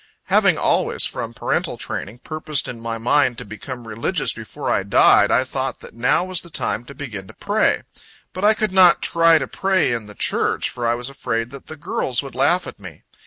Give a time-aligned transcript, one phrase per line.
[0.33, 5.29] Having always, from parental training, purposed in my mind to become religious before I died,
[5.31, 7.83] I thought that now was the time to begin to pray.
[8.33, 11.67] But I could not try to pray in the church, for I was afraid that
[11.67, 13.03] the girls would laugh at me.